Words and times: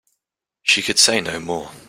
She 0.63 0.81
could 0.81 0.97
say 0.97 1.21
no 1.21 1.39
more. 1.39 1.71